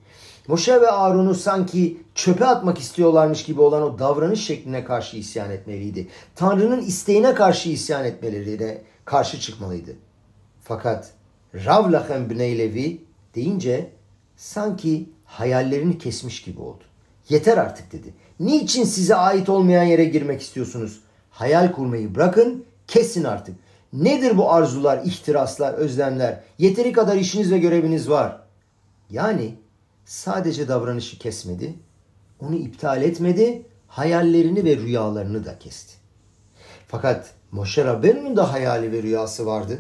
[0.49, 6.09] Moşe ve Arun'u sanki çöpe atmak istiyorlarmış gibi olan o davranış şekline karşı isyan etmeliydi.
[6.35, 9.91] Tanrı'nın isteğine karşı isyan etmelerine karşı çıkmalıydı.
[10.63, 11.11] Fakat
[11.55, 13.01] Rav lachem bnei Levi
[13.35, 13.91] deyince
[14.37, 16.85] sanki hayallerini kesmiş gibi oldu.
[17.29, 18.15] Yeter artık dedi.
[18.41, 21.01] Niçin size ait olmayan yere girmek istiyorsunuz?
[21.31, 23.55] Hayal kurmayı bırakın, kesin artık.
[23.92, 26.40] Nedir bu arzular, ihtiraslar, özlemler?
[26.59, 28.40] Yeteri kadar işiniz ve göreviniz var.
[29.11, 29.55] Yani
[30.05, 31.74] sadece davranışı kesmedi,
[32.40, 35.94] onu iptal etmedi, hayallerini ve rüyalarını da kesti.
[36.88, 39.79] Fakat Moshe Rabbeinu'nun da hayali ve rüyası vardı.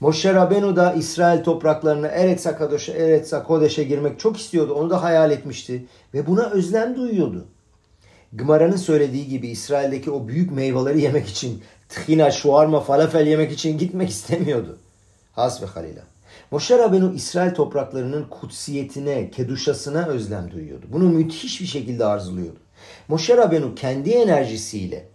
[0.00, 4.74] Moshe Rabbenu da İsrail topraklarına Eretz Akadoş'a, Eretz Kodeş'e girmek çok istiyordu.
[4.74, 7.46] Onu da hayal etmişti ve buna özlem duyuyordu.
[8.32, 14.10] Gmara'nın söylediği gibi İsrail'deki o büyük meyveleri yemek için, tıhina, şuarma, falafel yemek için gitmek
[14.10, 14.78] istemiyordu.
[15.32, 16.02] Has ve halila.
[16.50, 20.86] Moshe Rabenu İsrail topraklarının kutsiyetine, keduşasına özlem duyuyordu.
[20.92, 22.58] Bunu müthiş bir şekilde arzuluyordu.
[23.08, 25.08] Moshe Rabenu kendi enerjisiyle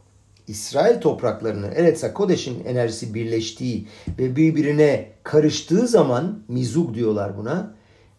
[0.47, 3.87] İsrail topraklarını Eretz Kodeş'in enerjisi birleştiği
[4.19, 7.73] ve birbirine karıştığı zaman mizug diyorlar buna.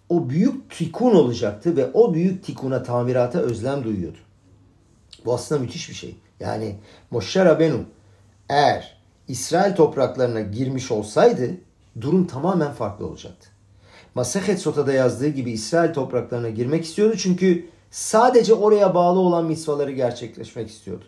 [0.09, 4.19] O büyük tikun olacaktı ve o büyük tikuna tamirata özlem duyuyordu.
[5.25, 6.17] Bu aslında müthiş bir şey.
[6.41, 6.77] Yani
[7.11, 7.81] Moshe Rabenu
[8.53, 8.97] eğer
[9.29, 11.51] İsrail topraklarına girmiş olsaydı
[12.01, 13.49] durum tamamen farklı olacaktı.
[14.15, 20.71] Masehet Sota'da yazdığı gibi İsrail topraklarına girmek istiyordu çünkü sadece oraya bağlı olan misvaları gerçekleşmek
[20.71, 21.05] istiyordu.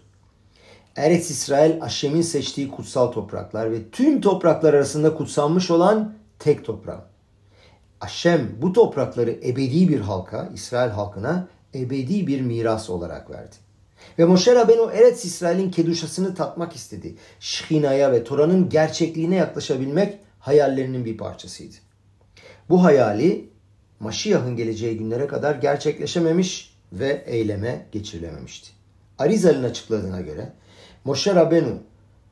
[0.96, 7.00] Eretz İsrail Aşem'in seçtiği kutsal topraklar ve tüm topraklar arasında kutsanmış olan tek toprak.
[8.00, 13.63] Aşem bu toprakları ebedi bir halka, İsrail halkına ebedi bir miras olarak verdi.
[14.18, 17.14] Ve Moshe Rabbeinu Eretz İsrail'in keduşasını tatmak istedi.
[17.40, 21.74] Şhina'ya ve Tora'nın gerçekliğine yaklaşabilmek hayallerinin bir parçasıydı.
[22.68, 23.48] Bu hayali
[24.00, 28.70] Maşiyah'ın geleceği günlere kadar gerçekleşememiş ve eyleme geçirilememişti.
[29.18, 30.52] Arizal'in açıkladığına göre
[31.04, 31.78] Moshe Rabenu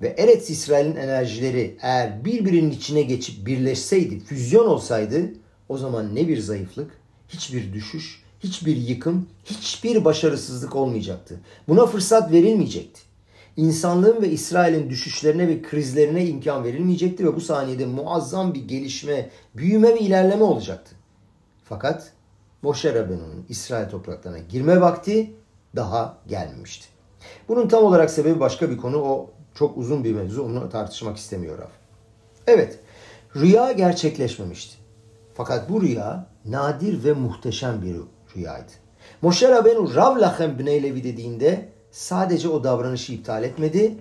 [0.03, 5.33] ve Eretz İsrail'in enerjileri eğer birbirinin içine geçip birleşseydi, füzyon olsaydı
[5.69, 6.91] o zaman ne bir zayıflık,
[7.29, 11.41] hiçbir düşüş, hiçbir yıkım, hiçbir başarısızlık olmayacaktı.
[11.69, 13.01] Buna fırsat verilmeyecekti.
[13.57, 19.89] İnsanlığın ve İsrail'in düşüşlerine ve krizlerine imkan verilmeyecekti ve bu saniyede muazzam bir gelişme, büyüme
[19.89, 20.95] ve ilerleme olacaktı.
[21.65, 22.13] Fakat
[22.63, 25.35] Moşe Rabenu'nun İsrail topraklarına girme vakti
[25.77, 26.87] daha gelmemişti.
[27.49, 28.99] Bunun tam olarak sebebi başka bir konu.
[28.99, 30.43] O çok uzun bir mevzu.
[30.43, 31.71] Onu tartışmak istemiyor Rab.
[32.47, 32.79] Evet,
[33.37, 34.77] rüya gerçekleşmemişti.
[35.35, 37.97] Fakat bu rüya nadir ve muhteşem bir
[38.37, 38.73] rüyaydı.
[39.23, 43.95] Moşe Rabenu Rav Lachem Bnei Levi dediğinde sadece o davranışı iptal etmedi,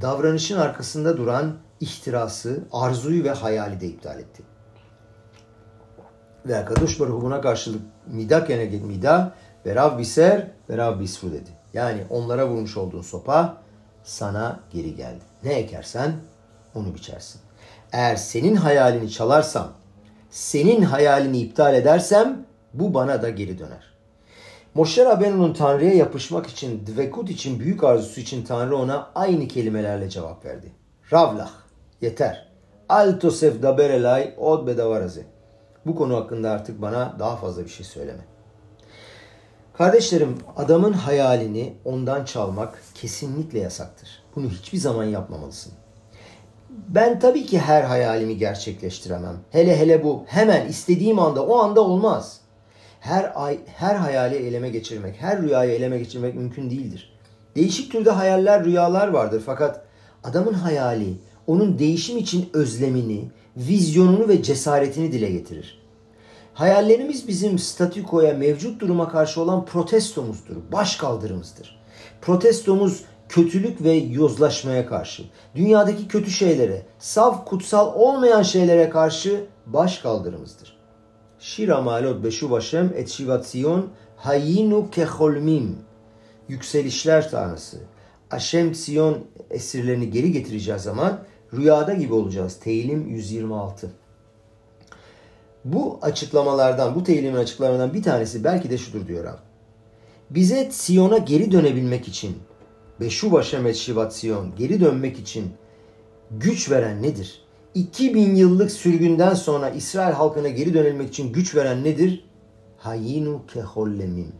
[0.00, 4.42] davranışın arkasında duran ihtirası, arzuyu ve hayali de iptal etti.
[6.46, 9.34] Ve Kadosh Baruch buna karşılık mida keneged mida
[9.66, 11.50] ve Rav biser ve Rav bisfu dedi.
[11.74, 13.62] Yani onlara vurmuş olduğun sopa
[14.04, 15.24] sana geri geldi.
[15.44, 16.12] Ne ekersen
[16.74, 17.40] onu biçersin.
[17.92, 19.72] Eğer senin hayalini çalarsam,
[20.30, 22.45] senin hayalini iptal edersem
[22.78, 23.96] bu bana da geri döner.
[24.74, 30.44] Moşe Rabenu'nun Tanrı'ya yapışmak için, dvekut için, büyük arzusu için Tanrı ona aynı kelimelerle cevap
[30.44, 30.72] verdi.
[31.12, 31.50] Ravlah,
[32.00, 32.48] yeter.
[32.88, 35.24] Al tosef daber elay od bedavaraze.
[35.86, 38.24] Bu konu hakkında artık bana daha fazla bir şey söyleme.
[39.78, 44.22] Kardeşlerim, adamın hayalini ondan çalmak kesinlikle yasaktır.
[44.36, 45.72] Bunu hiçbir zaman yapmamalısın.
[46.70, 49.36] Ben tabii ki her hayalimi gerçekleştiremem.
[49.50, 52.40] Hele hele bu hemen istediğim anda o anda olmaz.
[53.00, 57.12] Her ay her hayali eleme geçirmek, her rüyayı eleme geçirmek mümkün değildir.
[57.56, 59.84] Değişik türde hayaller, rüyalar vardır fakat
[60.24, 61.14] adamın hayali
[61.46, 65.82] onun değişim için özlemini, vizyonunu ve cesaretini dile getirir.
[66.54, 71.80] Hayallerimiz bizim statükoya, mevcut duruma karşı olan protestomuzdur, baş kaldırımızdır.
[72.20, 75.22] Protestomuz kötülük ve yozlaşmaya karşı,
[75.54, 80.75] dünyadaki kötü şeylere, saf kutsal olmayan şeylere karşı baş kaldırımızdır.
[81.46, 85.78] Shira malot beshuv Hashem et shivat Sion hayinu keholmim.
[86.48, 87.78] Yükselişler tanrısı.
[88.28, 89.18] Hashem Sion
[89.50, 92.58] esirlerini geri getireceği zaman rüyada gibi olacağız.
[92.60, 93.90] Teyilim 126.
[95.64, 99.38] Bu açıklamalardan, bu teylimin açıklamalarından bir tanesi belki de şudur diyor Rab.
[100.30, 102.36] Bize Siyon'a geri dönebilmek için
[103.00, 105.52] Beşu Başemet Şivat Siyon geri dönmek için
[106.30, 107.45] güç veren nedir?
[107.76, 112.24] 2000 yıllık sürgünden sonra İsrail halkına geri dönülmek için güç veren nedir?
[112.78, 114.32] Hayinu kehollemim.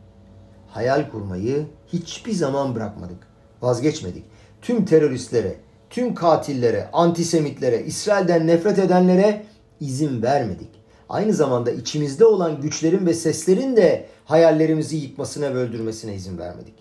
[0.68, 3.18] Hayal kurmayı hiçbir zaman bırakmadık.
[3.62, 4.24] Vazgeçmedik.
[4.62, 5.56] Tüm teröristlere,
[5.90, 9.46] tüm katillere, antisemitlere, İsrail'den nefret edenlere
[9.80, 10.70] izin vermedik.
[11.08, 16.74] Aynı zamanda içimizde olan güçlerin ve seslerin de hayallerimizi yıkmasına ve öldürmesine izin vermedik.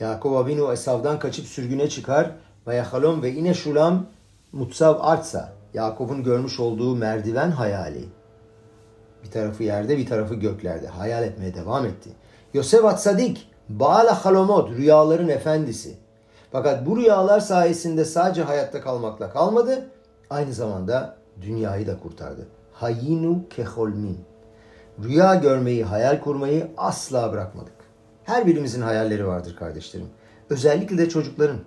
[0.00, 2.30] Yakup Abinu Esav'dan kaçıp sürgüne çıkar.
[2.66, 4.06] Vayahalom ve ine şulam
[4.52, 5.55] mutsav artsa.
[5.74, 8.04] Yakup'un görmüş olduğu merdiven hayali.
[9.24, 10.88] Bir tarafı yerde bir tarafı göklerde.
[10.88, 12.10] Hayal etmeye devam etti.
[12.54, 15.96] Yosef Atsadik, Baala Halomot, rüyaların efendisi.
[16.52, 19.90] Fakat bu rüyalar sayesinde sadece hayatta kalmakla kalmadı,
[20.30, 22.48] aynı zamanda dünyayı da kurtardı.
[22.72, 24.18] Hayinu keholmin.
[25.04, 27.74] Rüya görmeyi, hayal kurmayı asla bırakmadık.
[28.24, 30.08] Her birimizin hayalleri vardır kardeşlerim.
[30.50, 31.58] Özellikle de çocukların.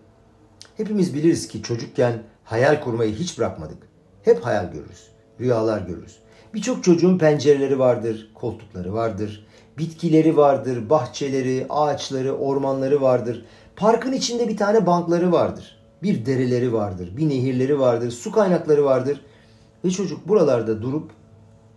[0.78, 3.88] Hepimiz biliriz ki çocukken hayal kurmayı hiç bırakmadık.
[4.30, 5.08] Hep hayal görürüz,
[5.39, 6.20] rüyalar görürüz.
[6.54, 9.46] Birçok çocuğun pencereleri vardır, koltukları vardır,
[9.78, 13.46] bitkileri vardır, bahçeleri, ağaçları, ormanları vardır.
[13.76, 15.78] Parkın içinde bir tane bankları vardır.
[16.04, 19.22] Bir dereleri vardır, bir nehirleri vardır, su kaynakları vardır.
[19.86, 21.12] Ve çocuk buralarda durup,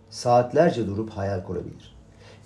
[0.09, 1.95] saatlerce durup hayal kurabilir.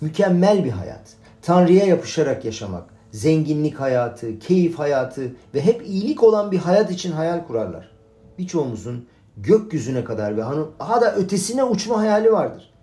[0.02, 1.13] Mükemmel bir hayat.
[1.41, 7.48] Tanrı'ya yapışarak yaşamak, zenginlik hayatı, keyif hayatı ve hep iyilik olan bir hayat için hayal
[7.48, 7.91] kurarlar.
[8.38, 10.41] Birçoğumuzun gökyüzüne kadar ve
[10.80, 12.73] daha da ötesine uçma hayali vardır.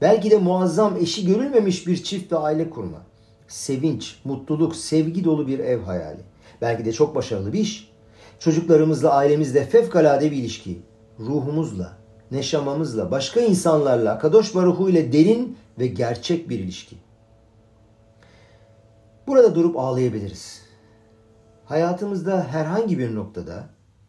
[0.00, 2.98] Belki de muazzam eşi görülmemiş bir çift ve aile kurma.
[3.48, 6.20] Sevinç, mutluluk, sevgi dolu bir ev hayali.
[6.60, 7.90] Belki de çok başarılı bir iş.
[8.38, 10.78] Çocuklarımızla, ailemizle fevkalade bir ilişki.
[11.20, 11.92] Ruhumuzla,
[12.30, 16.96] neşamamızla, başka insanlarla, Kadosh Baruhu ile derin ve gerçek bir ilişki.
[19.26, 20.62] Burada durup ağlayabiliriz.
[21.64, 23.64] Hayatımızda herhangi bir noktada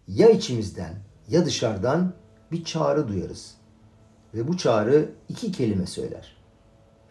[0.08, 2.14] ya içimizden ya dışarıdan
[2.52, 3.56] bir çağrı duyarız.
[4.34, 6.38] Ve bu çağrı iki kelime söyler.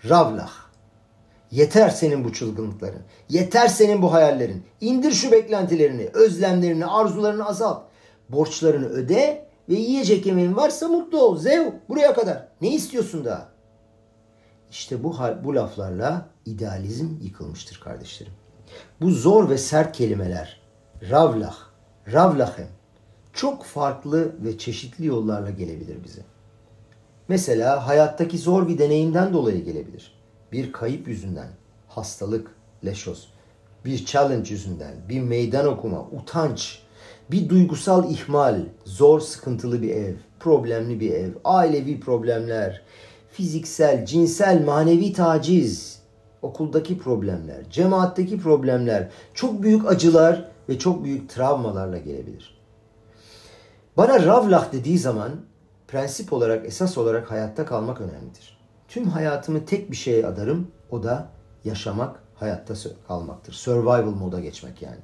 [0.09, 0.53] Ravlah.
[1.51, 3.03] Yeter senin bu çılgınlıkların.
[3.29, 4.65] Yeter senin bu hayallerin.
[4.81, 7.83] İndir şu beklentilerini, özlemlerini, arzularını azalt.
[8.29, 11.39] Borçlarını öde ve yiyecek yemeğin varsa mutlu ol.
[11.39, 12.49] Zev buraya kadar.
[12.61, 13.49] Ne istiyorsun daha?
[14.71, 18.33] İşte bu, bu laflarla idealizm yıkılmıştır kardeşlerim.
[19.01, 20.61] Bu zor ve sert kelimeler
[21.11, 21.57] ravlah,
[22.13, 22.69] ravlahem
[23.37, 26.23] çok farklı ve çeşitli yollarla gelebilir bize.
[27.29, 30.15] Mesela hayattaki zor bir deneyimden dolayı gelebilir.
[30.53, 31.49] Bir kayıp yüzünden,
[31.89, 32.51] hastalık,
[32.85, 33.29] leşoz,
[33.85, 36.79] bir challenge yüzünden, bir meydan okuma, utanç,
[37.31, 42.83] bir duygusal ihmal, zor sıkıntılı bir ev, problemli bir ev, ailevi problemler,
[43.31, 46.01] fiziksel, cinsel, manevi taciz,
[46.43, 52.56] okuldaki problemler, cemaatteki problemler, çok büyük acılar ve çok büyük travmalarla gelebilir.
[53.97, 55.31] Bana Ravlah dediği zaman
[55.89, 58.59] prensip olarak, esas olarak hayatta kalmak önemlidir.
[58.89, 61.29] Tüm hayatımı tek bir şeye adarım, o da
[61.65, 62.75] yaşamak, hayatta
[63.09, 63.53] kalmaktır.
[63.53, 64.97] Survival moda geçmek yani.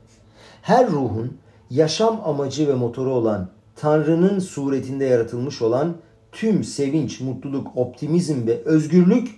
[0.62, 1.38] Her ruhun
[1.70, 5.96] yaşam amacı ve motoru olan Tanrı'nın suretinde yaratılmış olan
[6.32, 9.28] tüm sevinç, mutluluk, optimizm ve özgürlük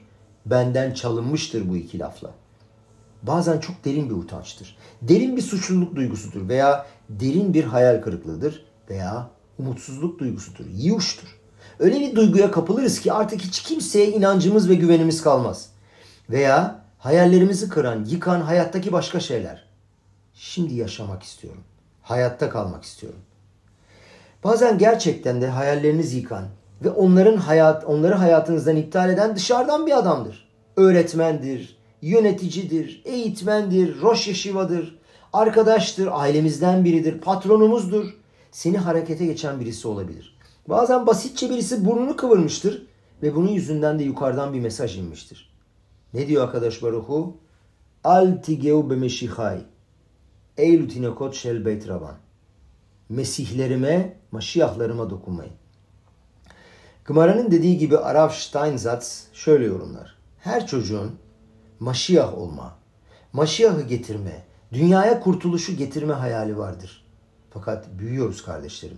[0.46, 2.30] benden çalınmıştır bu iki lafla.
[3.22, 4.76] Bazen çok derin bir utançtır.
[5.02, 11.28] Derin bir suçluluk duygusudur veya derin bir hayal kırıklığıdır veya umutsuzluk duygusudur, yiyuştur.
[11.78, 15.68] Öyle bir duyguya kapılırız ki artık hiç kimseye inancımız ve güvenimiz kalmaz.
[16.30, 19.64] Veya hayallerimizi kıran, yıkan hayattaki başka şeyler.
[20.34, 21.62] Şimdi yaşamak istiyorum.
[22.02, 23.20] Hayatta kalmak istiyorum.
[24.44, 26.44] Bazen gerçekten de hayalleriniz yıkan
[26.84, 30.48] ve onların hayat onları hayatınızdan iptal eden dışarıdan bir adamdır.
[30.76, 34.98] Öğretmendir, yöneticidir, eğitmendir, roş yeşivadır,
[35.32, 38.23] arkadaştır, ailemizden biridir, patronumuzdur.
[38.54, 40.38] Seni harekete geçen birisi olabilir.
[40.68, 42.86] Bazen basitçe birisi burnunu kıvırmıştır
[43.22, 45.54] ve bunun yüzünden de yukarıdan bir mesaj inmiştir.
[46.14, 47.36] Ne diyor arkadaş Baruhu?
[48.04, 49.60] Al tigeu bemeşihay.
[50.56, 52.14] Eylü tinekot şel beyt raban.
[53.08, 55.54] Mesihlerime, maşiyahlarıma dokunmayın.
[57.04, 60.18] Gımara'nın dediği gibi Arav Steinsatz şöyle yorumlar.
[60.38, 61.16] Her çocuğun
[61.80, 62.76] maşiyah olma,
[63.32, 67.03] maşiyahı getirme, dünyaya kurtuluşu getirme hayali vardır.
[67.54, 68.96] Fakat büyüyoruz kardeşlerim.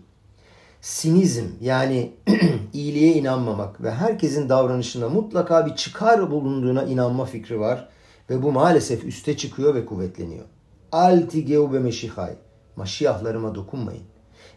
[0.81, 2.13] Sinizm yani
[2.73, 7.89] iyiliğe inanmamak ve herkesin davranışında mutlaka bir çıkar bulunduğuna inanma fikri var
[8.31, 10.45] ve bu maalesef üste çıkıyor ve kuvvetleniyor.
[10.93, 12.35] Alti geube meşihay.
[12.77, 14.03] Maşiyahlarıma dokunmayın.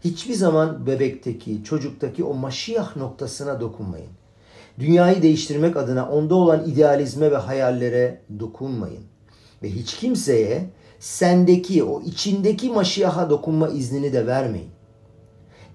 [0.03, 4.11] Hiçbir zaman bebekteki, çocuktaki o maşiyah noktasına dokunmayın.
[4.79, 9.03] Dünyayı değiştirmek adına onda olan idealizme ve hayallere dokunmayın.
[9.63, 10.69] Ve hiç kimseye
[10.99, 14.69] sendeki, o içindeki maşiyaha dokunma iznini de vermeyin.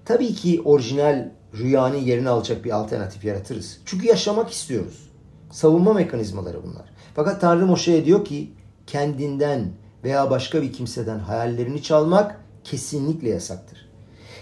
[0.05, 3.81] Tabii ki orijinal rüyanın yerini alacak bir alternatif yaratırız.
[3.85, 5.09] Çünkü yaşamak istiyoruz.
[5.51, 6.85] Savunma mekanizmaları bunlar.
[7.15, 8.51] Fakat Tanrı Moşe'ye diyor ki
[8.87, 9.71] kendinden
[10.03, 13.89] veya başka bir kimseden hayallerini çalmak kesinlikle yasaktır.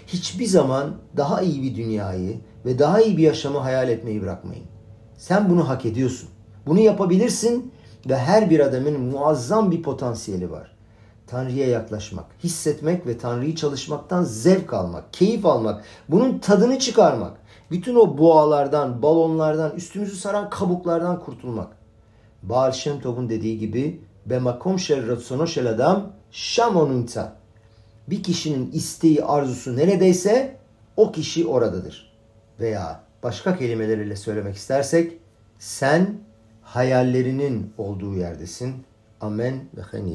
[0.06, 4.64] Hiçbir zaman daha iyi bir dünyayı ve daha iyi bir yaşamı hayal etmeyi bırakmayın.
[5.16, 6.28] Sen bunu hak ediyorsun.
[6.66, 7.72] Bunu yapabilirsin
[8.08, 10.73] ve her bir adamın muazzam bir potansiyeli var.
[11.34, 17.32] Tanrı'ya yaklaşmak, hissetmek ve Tanrı'yı çalışmaktan zevk almak, keyif almak, bunun tadını çıkarmak,
[17.70, 21.76] bütün o boğalardan, balonlardan, üstümüzü saran kabuklardan kurtulmak.
[22.42, 27.36] Baal Shem Tov'un dediği gibi bemakom şer ratsono şel adam şam onunta.
[28.08, 30.56] Bir kişinin isteği, arzusu neredeyse
[30.96, 32.12] o kişi oradadır.
[32.60, 35.18] Veya başka kelimelerle söylemek istersek
[35.58, 36.14] sen
[36.62, 38.74] hayallerinin olduğu yerdesin.
[39.20, 40.06] Amen ve hen